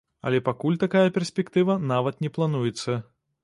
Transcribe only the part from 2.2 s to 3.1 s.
не плануецца.